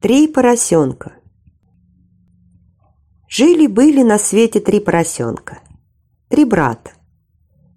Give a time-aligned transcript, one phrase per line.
[0.00, 1.12] Три поросенка
[3.36, 5.58] Жили-были на свете три поросенка,
[6.28, 6.92] три брата.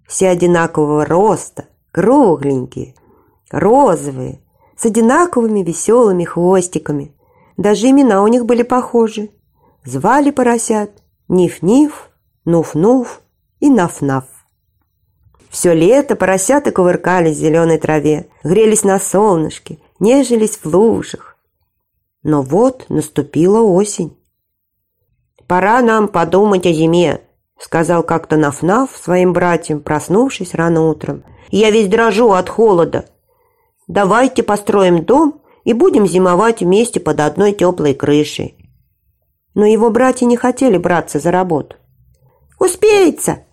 [0.06, 2.94] Все одинакового роста, кругленькие,
[3.50, 4.40] розовые,
[4.78, 7.12] с одинаковыми веселыми хвостиками.
[7.56, 9.30] Даже имена у них были похожи.
[9.84, 10.90] Звали поросят
[11.28, 12.10] Ниф-Ниф,
[12.46, 13.08] Нуф-Нуф
[13.60, 14.24] и Наф-Наф.
[15.50, 21.36] Все лето поросята кувыркались в зеленой траве, грелись на солнышке, нежились в лужах.
[22.22, 24.16] Но вот наступила осень.
[25.46, 27.22] «Пора нам подумать о зиме»,—
[27.58, 31.24] сказал как-то Наф-Наф своим братьям, проснувшись рано утром.
[31.50, 33.06] «Я весь дрожу от холода.
[33.88, 38.54] Давайте построим дом и будем зимовать вместе под одной теплой крышей».
[39.54, 41.76] Но его братья не хотели браться за работу.
[42.60, 43.44] «Успеется!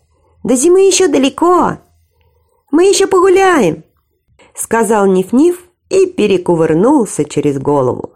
[0.43, 1.77] До зимы еще далеко!
[2.69, 3.83] Мы еще погуляем!»
[4.53, 5.57] Сказал Ниф-Ниф
[5.89, 8.13] и перекувырнулся через голову.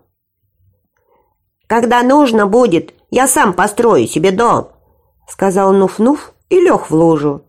[1.67, 4.69] «Когда нужно будет, я сам построю себе дом»,—
[5.27, 7.43] сказал Нуф-Нуф и лег в лужу.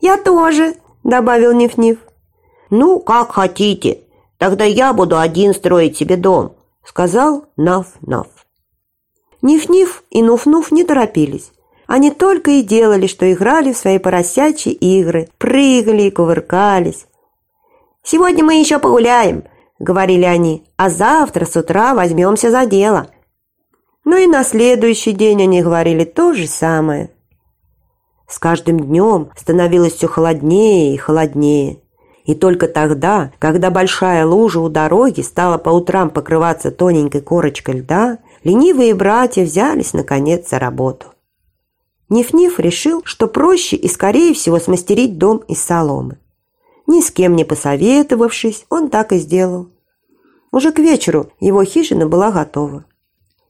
[0.00, 1.98] «Я тоже»,— добавил Ниф-Ниф.
[2.70, 4.04] «Ну, как хотите,
[4.40, 8.26] тогда я буду один строить себе дом»,— сказал Наф-Наф.
[9.42, 11.52] Ниф-Ниф и Нуф-Нуф не торопились.
[11.86, 17.06] Они только и делали, что играли в свои поросячьи игры, прыгали и кувыркались.
[18.02, 19.44] «Сегодня мы еще погуляем»,—
[19.78, 23.08] говорили они, «а завтра с утра возьмемся за дело».
[24.04, 27.10] Но и на следующий день они говорили то же самое.
[28.26, 31.82] С каждым днем становилось все холоднее и холоднее.
[32.24, 38.18] И только тогда, когда большая лужа у дороги стала по утрам покрываться тоненькой корочкой льда,
[38.44, 41.06] ленивые братья взялись, наконец, за работу.
[42.08, 46.18] Ниф-Ниф решил, что проще и скорее всего смастерить дом из соломы.
[46.86, 49.68] Ни с кем не посоветовавшись, он так и сделал.
[50.50, 52.84] Уже к вечеру его хижина была готова.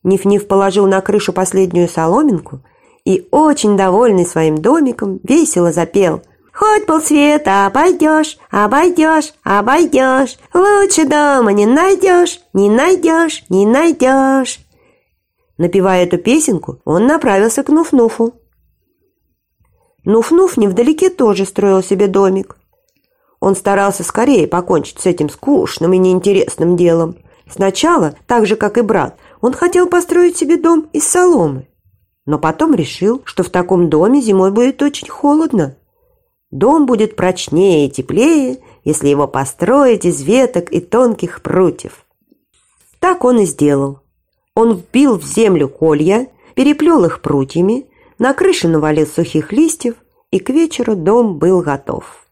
[0.03, 2.61] Ниф-Ниф положил на крышу последнюю соломинку
[3.05, 11.67] и, очень довольный своим домиком, весело запел «Хоть полсвета обойдешь, обойдешь, обойдешь, лучше дома не
[11.67, 14.59] найдешь, не найдешь, не найдешь».
[15.59, 18.35] Напевая эту песенку, он направился к Нуф-Нуфу.
[20.05, 22.57] Нуф-Нуф невдалеке тоже строил себе домик.
[23.41, 27.17] Он старался скорее покончить с этим скучным и неинтересным делом.
[27.51, 31.67] Сначала, так же, как и брат, он хотел построить себе дом из соломы,
[32.27, 35.77] но потом решил, что в таком доме зимой будет очень холодно.
[36.51, 42.05] Дом будет прочнее и теплее, если его построить из веток и тонких прутьев.
[42.99, 44.01] Так он и сделал.
[44.55, 47.87] Он вбил в землю колья, переплел их прутьями,
[48.19, 49.95] на крыше навалил сухих листьев,
[50.31, 52.27] и к вечеру дом был готов.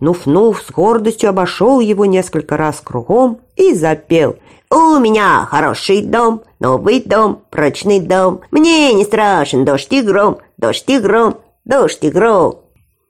[0.00, 4.36] Нуф-Нуф с гордостью обошел его несколько раз кругом и запел
[4.70, 8.42] «У меня хороший дом, новый дом, прочный дом.
[8.52, 12.60] Мне не страшен дождь и гром, дождь и гром, дождь и гром».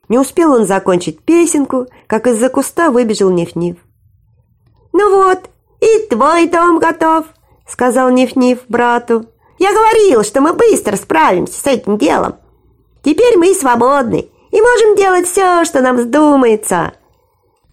[0.09, 3.77] Не успел он закончить песенку, как из-за куста выбежал Ниф-Ниф.
[4.91, 5.49] «Ну вот,
[5.79, 7.27] и твой дом готов»,—
[7.67, 9.27] сказал Ниф-Ниф брату.
[9.59, 12.37] «Я говорил, что мы быстро справимся с этим делом.
[13.03, 16.93] Теперь мы свободны и можем делать все, что нам вздумается.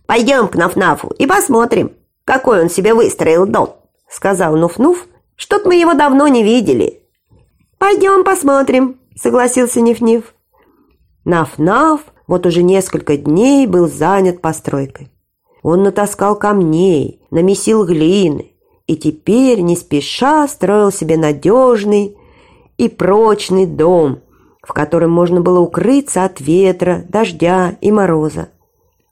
[0.07, 1.97] Пойдем к Наф-Нафу и посмотрим,
[2.27, 3.77] какой он себе выстроил дом»,—
[4.11, 4.99] сказал Нуф-Нуф.
[5.37, 7.03] «Что-то мы его давно не видели».
[7.79, 10.35] «Пойдем посмотрим»,— согласился Ниф-Ниф.
[11.25, 15.11] Наф-Наф вот уже несколько дней был занят постройкой.
[15.63, 18.53] Он натаскал камней, намесил глины
[18.87, 22.17] и теперь не спеша строил себе надежный
[22.79, 24.21] и прочный дом,
[24.63, 28.49] в котором можно было укрыться от ветра, дождя и мороза.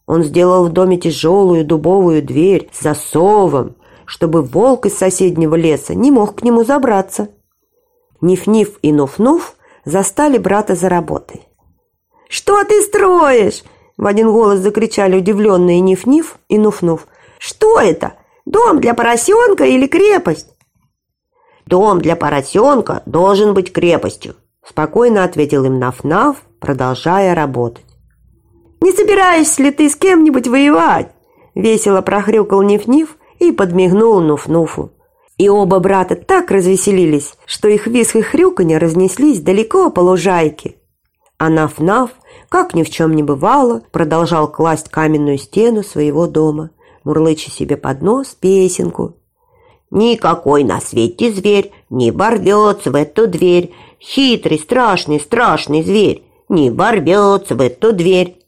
[0.07, 6.11] Он сделал в доме тяжелую дубовую дверь с засовом, чтобы волк из соседнего леса не
[6.11, 7.31] мог к нему забраться.
[8.21, 11.49] Ниф-Ниф и Нуф-Нуф застали брата за работой.
[12.29, 13.63] «Что ты строишь?»–
[13.97, 17.01] в один голос закричали удивленные Ниф-Ниф и Нуф-Нуф.
[17.39, 18.15] «Что это?
[18.45, 20.49] Дом для поросенка или крепость?»
[21.67, 24.37] «Дом для поросенка должен быть крепостью»,–
[24.67, 27.85] спокойно ответил им Наф-Наф, продолжая работать.
[28.85, 31.09] Не собираешься ли ты с кем-нибудь воевать?»
[31.55, 34.91] Весело прохрюкал Ниф-Ниф и подмигнул Нуф-Нуфу.
[35.39, 40.75] И оба брата так развеселились, что их виск и хрюканье разнеслись далеко по лужайке.
[41.45, 42.09] А Наф-Наф,
[42.49, 46.71] как ни в чем не бывало, продолжал класть каменную стену своего дома,
[47.05, 49.17] мурлыча себе под нос песенку.
[49.91, 53.75] Никакой на свете зверь не ворвется в эту дверь.
[54.01, 58.39] Хитрый, страшный, страшный зверь не ворвется в эту дверь.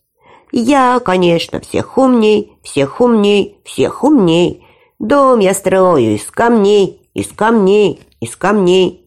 [0.50, 4.66] Я, конечно, всех умней, всех умней, всех умней.
[4.98, 9.06] Дом я строю из камней, из камней, из камней.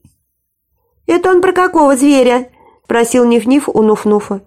[1.07, 2.51] «Это он про какого зверя?»–
[2.89, 4.41] спросил Ниф-Ниф у Нуф-Нуфа.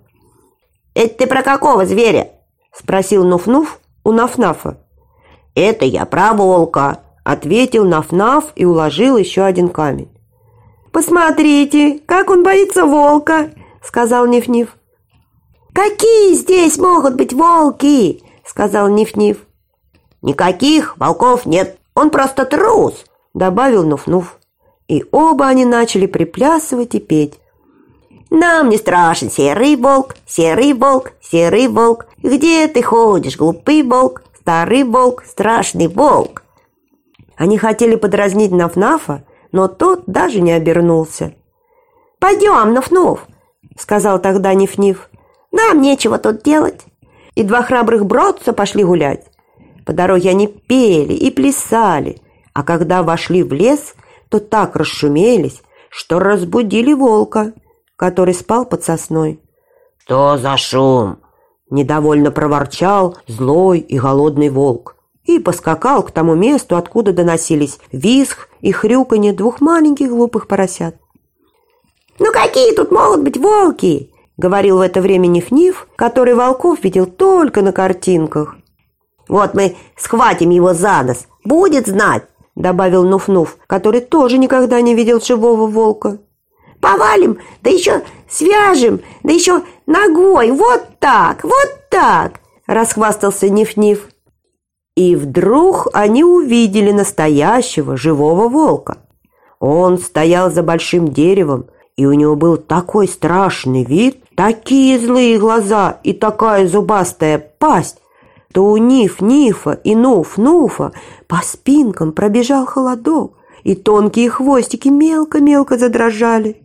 [0.94, 2.32] «Это ты про какого зверя?»–
[2.74, 3.68] спросил Нуф-Нуф
[4.02, 4.78] у Наф-Нафа.
[5.54, 10.08] «Это я про волка», Ответил Наф-Наф и уложил еще один камень.
[10.90, 14.70] «Посмотрите, как он боится волка!» Сказал Ниф-Ниф.
[15.72, 19.36] «Какие здесь могут быть волки?» Сказал Ниф-Ниф.
[20.20, 23.04] «Никаких волков нет, он просто трус!»
[23.34, 24.24] Добавил Нуф-Нуф.
[24.88, 27.38] И оба они начали приплясывать и петь.
[28.34, 32.06] Нам не страшен серый волк, серый волк, серый волк.
[32.22, 36.42] Где ты ходишь, глупый волк, старый волк, страшный волк?
[37.36, 41.34] Они хотели подразнить Нафнафа, но тот даже не обернулся.
[42.20, 43.26] «Пойдем, Нафнуф!»—
[43.78, 45.10] сказал тогда Ниф-Ниф.
[45.52, 46.80] «Нам нечего тут делать!»
[47.34, 49.26] И два храбрых бродца пошли гулять.
[49.84, 52.22] По дороге они пели и плясали,
[52.54, 53.94] а когда вошли в лес,
[54.30, 57.52] то так расшумелись, что разбудили волка,
[58.02, 59.40] который спал под сосной.
[59.98, 61.18] «Что за шум?»–
[61.70, 68.72] недовольно проворчал злой и голодный волк и поскакал к тому месту, откуда доносились визг и
[68.72, 70.96] хрюканье двух маленьких глупых поросят.
[72.18, 77.62] «Ну какие тут могут быть волки?»— говорил в это время Ниф-Ниф, который волков видел только
[77.62, 78.56] на картинках.
[79.28, 82.24] «Вот мы схватим его за нос, будет знать!»—
[82.56, 86.18] добавил Нуф-Нуф, который тоже никогда не видел живого волка.
[86.82, 94.08] «Повалим, да еще свяжем, да еще ногой, вот так, вот так!»— расхвастался Ниф-Ниф.
[94.96, 98.98] И вдруг они увидели настоящего живого волка.
[99.60, 106.00] Он стоял за большим деревом, и у него был такой страшный вид, такие злые глаза
[106.02, 107.98] и такая зубастая пасть,
[108.50, 110.92] что у Ниф-Нифа и Нуф-Нуфа
[111.28, 116.62] по спинкам пробежал холодок, и тонкие хвостики мелко-мелко задрожали.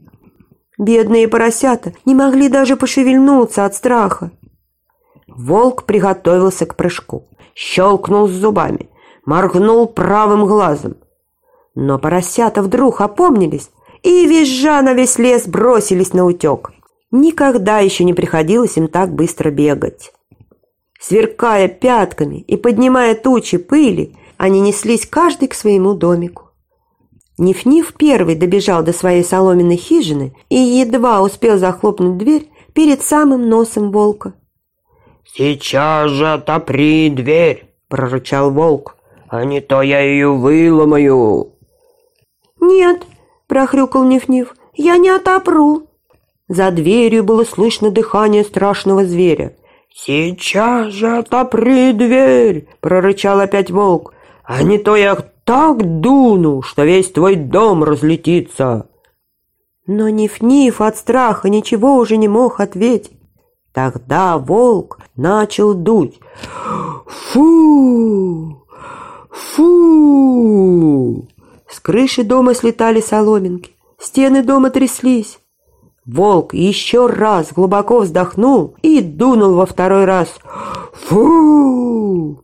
[0.78, 4.32] Бедные поросята не могли даже пошевельнуться от страха.
[5.28, 7.28] Волк приготовился к прыжку
[7.58, 8.88] щелкнул зубами,
[9.26, 10.96] моргнул правым глазом.
[11.74, 13.72] Но поросята вдруг опомнились
[14.04, 16.72] и, визжа на весь лес, бросились на утек.
[17.10, 20.14] Никогда еще не приходилось им так быстро бегать.
[21.00, 26.47] Сверкая пятками и поднимая тучи пыли, они неслись каждый к своему домику.
[27.38, 33.92] Ниф-Ниф первый добежал до своей соломенной хижины и едва успел захлопнуть дверь перед самым носом
[33.92, 34.34] волка.
[35.26, 38.96] «Сейчас же отопри дверь!»– прорычал волк.
[39.30, 41.54] «А не то я ее выломаю!»
[42.60, 43.06] «Нет!»–
[43.48, 44.56] прохрюкал Ниф-Ниф.
[44.74, 45.88] «Я не отопру!»
[46.48, 49.56] За дверью было слышно дыхание страшного зверя.
[49.94, 54.14] «Сейчас же отопри дверь!»– прорычал опять волк.
[54.44, 55.18] «А не то я
[55.48, 58.90] так дуну, что весь твой дом разлетится!»
[59.88, 63.14] Но Ниф-Ниф от страха ничего уже не мог ответить.
[63.74, 66.20] Тогда волк начал дуть.
[67.06, 68.66] Фу!
[69.32, 71.28] Фу!
[71.70, 75.40] С крыши дома слетали соломинки, стены дома тряслись.
[76.06, 80.28] Волк еще раз глубоко вздохнул и дунул во второй раз.
[80.94, 82.42] Фу!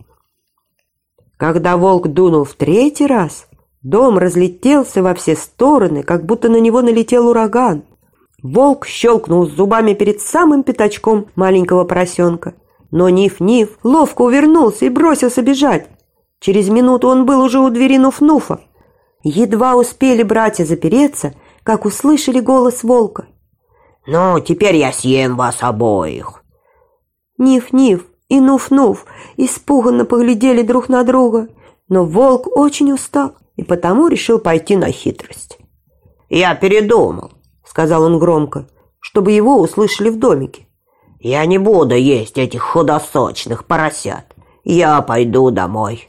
[1.43, 3.47] Когда волк дунул в третий раз,
[3.81, 7.83] дом разлетелся во все стороны, как будто на него налетел ураган.
[8.41, 12.53] Волк щелкнул зубами перед самым пятачком маленького поросенка.
[12.91, 15.89] Но Ниф-Ниф ловко увернулся и бросился бежать.
[16.39, 18.59] Через минуту он был уже у двери Нуф-Нуфа.
[19.21, 21.33] Едва успели братья запереться,
[21.63, 23.25] как услышали голос волка.
[24.07, 26.41] «Ну, теперь я съем вас обоих!»
[27.38, 29.00] Ниф-Ниф и Нуф-Нуф
[29.38, 31.50] испуганно поглядели друг на друга,
[31.89, 35.60] но волк очень устал и потому решил пойти на хитрость.
[36.30, 37.32] «Я передумал»,
[37.74, 38.68] сказал он громко,
[39.00, 40.68] чтобы его услышали в домике.
[41.20, 44.25] «Я не буду есть этих худосочных поросят.
[44.63, 46.08] Я пойду домой».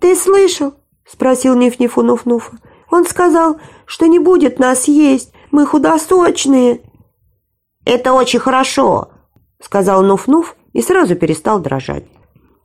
[0.00, 0.72] «Ты слышал?»–
[1.06, 2.56] спросил Ниф-Ниф у Нуф-Нуфа.
[2.90, 6.80] «Он сказал, что не будет нас есть, мы худосочные».
[7.84, 9.10] «Это очень хорошо»,–
[9.60, 12.04] сказал Нуф-Нуф и сразу перестал дрожать.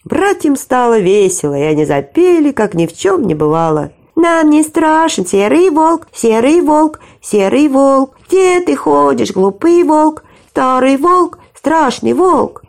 [0.03, 3.93] Братьям стало весело, и они запели, как ни в чем не бывало.
[4.17, 8.17] Нам не страшен серый волк, серый волк, серый волк.
[8.27, 12.63] Где ты ходишь, глупый волк, старый волк, страшный волк?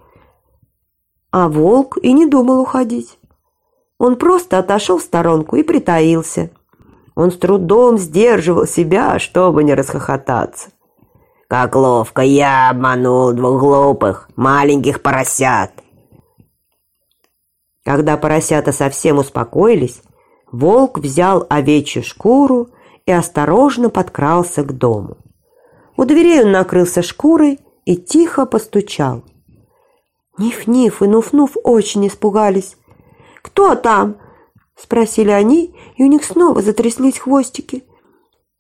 [1.33, 3.19] А волк и не думал уходить.
[3.99, 6.51] Он просто отошел в сторонку и притаился.
[7.17, 10.69] Он с трудом сдерживал себя, чтобы не расхохотаться.
[11.53, 15.71] Как ловко я обманул двух глупых маленьких поросят.
[17.85, 20.01] Когда поросята совсем успокоились,
[20.51, 22.71] волк взял овечью шкуру
[23.05, 25.19] и осторожно подкрался к дому.
[25.99, 29.23] У дверей он накрылся шкурой и тихо постучал.
[30.39, 32.79] Ниф-Ниф и Нуф-Нуф очень испугались.
[33.43, 34.17] «Кто там?»–
[34.75, 37.85] спросили они, и у них снова затряслись хвостики.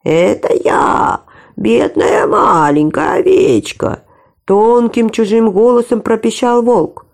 [0.04, 1.22] «Это я,
[1.56, 4.04] бедная маленькая овечка!»–
[4.44, 7.06] тонким чужим голосом пропищал волк.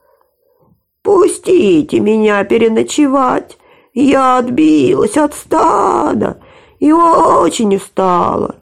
[1.02, 3.58] «Пустите меня переночевать!
[3.94, 6.40] Я отбилась от стада
[6.78, 8.56] и очень устала!»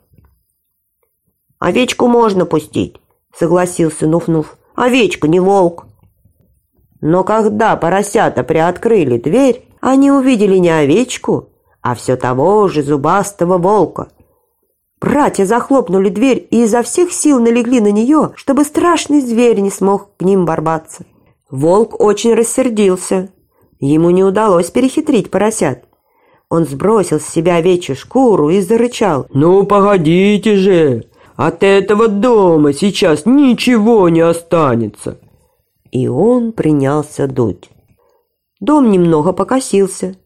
[1.59, 3.01] «Овечку можно пустить»,–
[3.35, 4.47] согласился Нуф-Нуф.
[4.75, 5.87] «Овечка, не волк».
[7.01, 14.09] Но когда поросята приоткрыли дверь, они увидели не овечку, а все того же зубастого волка.
[15.01, 20.17] Братья захлопнули дверь и изо всех сил налегли на нее, чтобы страшный зверь не смог
[20.17, 21.05] к ним борбаться.
[21.51, 23.29] Волк очень рассердился.
[23.79, 25.85] Ему не удалось перехитрить поросят.
[26.49, 29.27] Он сбросил с себя овечью шкуру и зарычал.
[29.33, 31.05] «Ну, погодите же!
[31.37, 35.19] От этого дома сейчас ничего не останется!»
[35.91, 37.69] И он принялся дуть.
[38.61, 40.17] Дом немного покосился.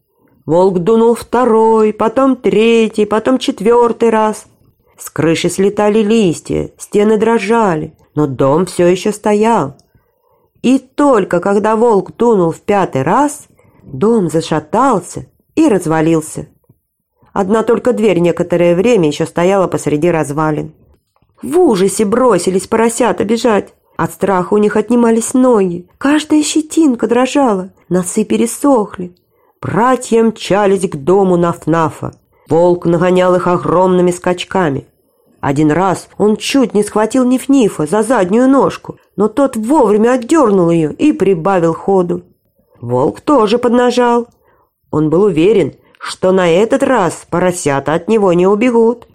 [0.45, 4.47] Волк дунул второй, потом третий, потом четвертый раз.
[5.03, 9.75] С крыши слетали листья, стены дрожали, но дом все еще стоял.
[10.61, 13.47] И только когда волк дунул в пятый раз,
[13.81, 16.49] дом зашатался и развалился.
[17.33, 20.75] Одна только дверь некоторое время еще стояла посреди развалин.
[21.41, 23.73] В ужасе бросились поросята бежать.
[23.97, 25.87] От страха у них отнимались ноги.
[25.97, 27.71] Каждая щетинка дрожала.
[27.89, 29.15] Носы пересохли.
[29.59, 32.13] Братья мчались к дому Нафнафа.
[32.47, 34.85] Волк нагонял их огромными скачками.
[35.41, 40.93] Один раз он чуть не схватил Ниф-Нифа за заднюю ножку, но тот вовремя отдернул ее
[40.93, 42.21] и прибавил ходу.
[42.79, 44.27] Волк тоже поднажал.
[44.91, 49.07] Он был уверен, что на этот раз поросята от него не убегут.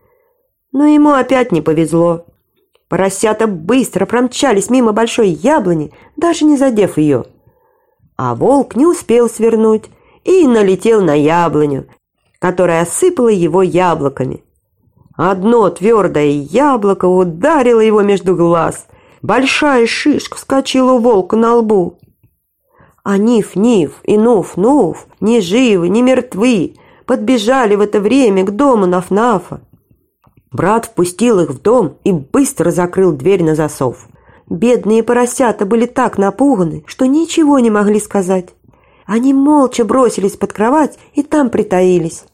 [0.73, 2.27] Но ему опять не повезло.
[2.89, 7.25] Поросята быстро промчались мимо большой яблони, даже не задев ее.
[8.17, 9.85] А волк не успел свернуть
[10.25, 11.87] и налетел на яблоню,
[12.41, 14.43] которая осыпала его яблоками.
[15.17, 18.87] Одно твердое яблоко ударило его между глаз.
[19.23, 21.99] Большая шишка вскочила у волка на лбу.
[23.03, 26.75] А Ниф-Ниф и Нуф-Нуф, ни живы, ни мертвы,
[27.07, 29.61] подбежали в это время к дому Наф-Нафа.
[30.53, 34.09] Брат впустил их в дом и быстро закрыл дверь на засов.
[34.49, 38.51] Бедные поросята были так напуганы, что ничего не могли сказать.
[39.07, 42.25] Они молча бросились под кровать и там притаились.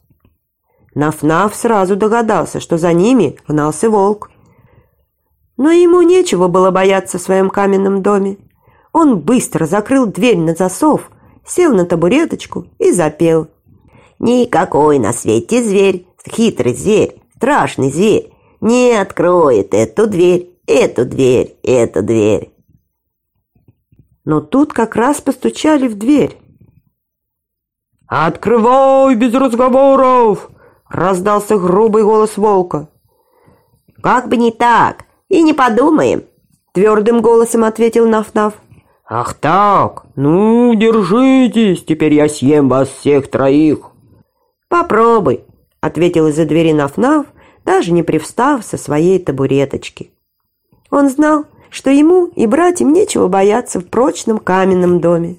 [0.94, 4.30] Наф-Наф сразу догадался, что за ними гнался волк.
[5.56, 8.38] Но ему нечего было бояться в своем каменном доме.
[8.92, 11.10] Он быстро закрыл дверь на засов,
[11.46, 13.48] сел на табуреточку и запел.
[14.18, 18.32] «Никакой на свете зверь, хитрый зверь, страшный зверь
[18.62, 22.54] не откроет эту дверь, эту дверь, эту дверь.
[24.24, 26.38] Но тут как раз постучали в дверь.
[28.06, 30.50] «Открывай без разговоров!»—
[30.92, 32.88] раздался грубый голос волка.
[34.02, 36.24] «Как бы не так, и не подумаем!»—
[36.72, 38.54] твердым голосом ответил Наф-Наф.
[39.08, 40.04] «Ах так!
[40.16, 43.90] Ну, держитесь, теперь я съем вас всех троих!»
[44.68, 45.44] «Попробуй!»—
[45.80, 47.26] ответил из-за двери Наф-Наф
[47.64, 50.10] даже не привстав со своей табуреточки.
[50.90, 55.36] Он знал, что ему и братьям нечего бояться в прочном каменном доме.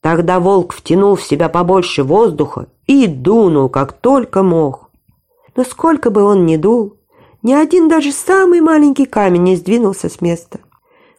[0.00, 4.90] Тогда волк втянул в себя побольше воздуха и дунул, как только мог.
[5.54, 6.96] Но сколько бы он ни дул,
[7.42, 10.60] ни один даже самый маленький камень не сдвинулся с места.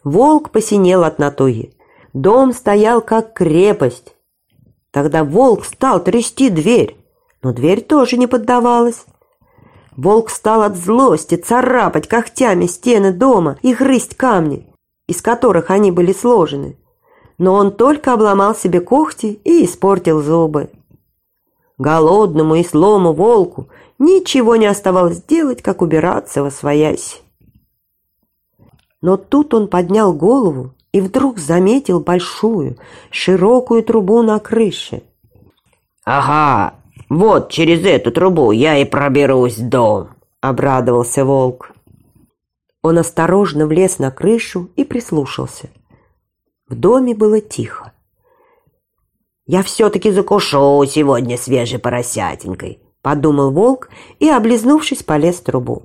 [0.04, 1.74] Волк посинел от натуги.
[2.12, 4.14] Дом стоял как крепость.
[4.90, 6.96] Тогда волк стал трясти дверь,
[7.42, 9.04] но дверь тоже не поддавалась.
[9.96, 14.72] Волк стал от злости царапать когтями стены дома и грызть камни,
[15.06, 16.78] из которых они были сложены.
[17.36, 20.70] Но он только обломал себе когти и испортил зубы.
[21.78, 23.68] Голодному и слому волку
[23.98, 27.22] ничего не оставалось делать, как убираться во своясь.
[29.00, 32.76] Но тут он поднял голову и вдруг заметил большую,
[33.10, 35.02] широкую трубу на крыше.
[36.04, 36.74] «Ага,
[37.08, 40.08] вот через эту трубу я и проберусь в дом»,—
[40.40, 41.70] обрадовался волк.
[42.82, 45.68] Он осторожно влез на крышу и прислушался.
[46.68, 47.92] В доме было тихо.
[49.48, 53.88] Я все-таки закушу сегодня свежей поросятинкой, подумал волк
[54.18, 55.84] и, облизнувшись, полез в трубу.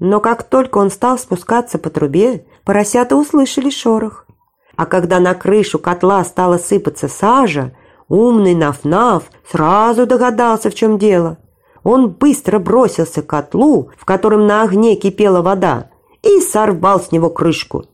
[0.00, 4.26] Но как только он стал спускаться по трубе, поросята услышали шорох.
[4.74, 7.70] А когда на крышу котла стала сыпаться сажа,
[8.08, 11.38] умный Наф-Наф сразу догадался, в чем дело.
[11.84, 15.90] Он быстро бросился к котлу, в котором на огне кипела вода,
[16.24, 17.84] и сорвал с него крышку.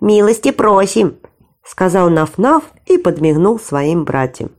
[0.00, 1.18] «Милости просим!»—
[1.64, 4.50] сказал Наф-Наф и подмигнул своим братьям.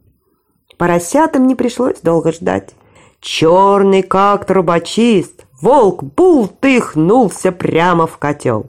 [0.77, 2.73] Поросятам не пришлось долго ждать.
[3.21, 8.67] Черный, как трубочист, волк бултыхнулся прямо в котел.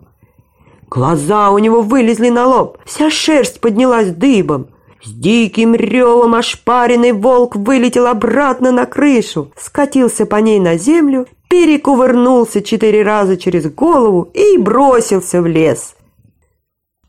[0.89, 4.69] Глаза у него вылезли на лоб, вся шерсть поднялась дыбом.
[5.05, 12.63] С диким ревом ошпаренный волк вылетел обратно на крышу, скатился по ней на землю, перекувырнулся
[12.63, 15.97] четыре раза через голову и бросился в лес.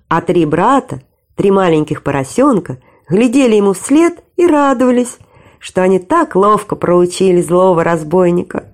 [0.09, 1.01] А три брата,
[1.37, 5.17] три маленьких поросенка, глядели ему вслед и радовались,
[5.59, 8.65] что они так ловко проучили злого разбойника.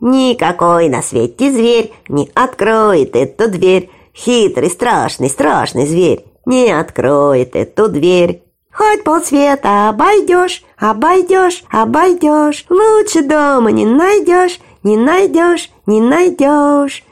[0.00, 3.90] Никакой на свете зверь не откроет эту дверь.
[4.14, 8.42] Хитрый, страшный, страшный зверь не откроет эту дверь.
[8.72, 12.66] Хоть полсвета обойдешь, обойдешь, обойдешь.
[12.68, 17.02] Лучше дома не найдешь, не найдешь, не найдешь.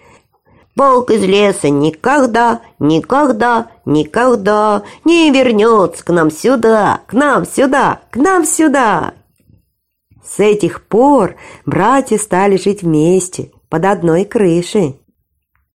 [0.76, 8.16] Волк из леса никогда, никогда, никогда не вернется к нам сюда, к нам сюда, к
[8.16, 9.14] нам сюда.
[10.25, 15.00] С этих пор братья стали жить вместе, под одной крышей.